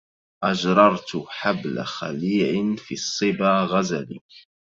أجررت 0.43 1.25
حبل 1.27 1.83
خليع 1.83 2.75
في 2.75 2.93
الصبا 2.93 3.63
غزل 3.65 4.19